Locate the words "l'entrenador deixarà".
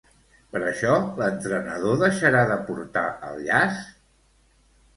1.19-2.43